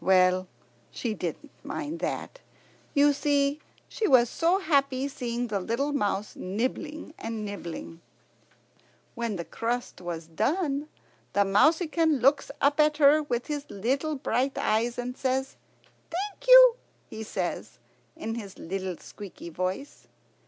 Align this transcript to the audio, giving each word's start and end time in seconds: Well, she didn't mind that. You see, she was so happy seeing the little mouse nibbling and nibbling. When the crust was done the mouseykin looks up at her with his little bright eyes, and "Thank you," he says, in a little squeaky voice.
Well, 0.00 0.48
she 0.90 1.14
didn't 1.14 1.52
mind 1.62 2.00
that. 2.00 2.40
You 2.92 3.12
see, 3.12 3.60
she 3.86 4.08
was 4.08 4.28
so 4.28 4.58
happy 4.58 5.06
seeing 5.06 5.46
the 5.46 5.60
little 5.60 5.92
mouse 5.92 6.34
nibbling 6.34 7.14
and 7.16 7.44
nibbling. 7.44 8.00
When 9.14 9.36
the 9.36 9.44
crust 9.44 10.00
was 10.00 10.26
done 10.26 10.88
the 11.34 11.44
mouseykin 11.44 12.18
looks 12.20 12.50
up 12.60 12.80
at 12.80 12.96
her 12.96 13.22
with 13.22 13.46
his 13.46 13.64
little 13.70 14.16
bright 14.16 14.58
eyes, 14.58 14.98
and 14.98 15.16
"Thank 15.16 15.46
you," 16.48 16.76
he 17.08 17.22
says, 17.22 17.78
in 18.16 18.34
a 18.40 18.48
little 18.60 18.96
squeaky 18.96 19.50
voice. 19.50 20.08